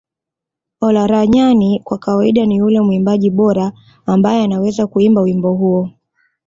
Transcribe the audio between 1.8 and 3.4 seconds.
kwa kawaida ni yule mwimbaji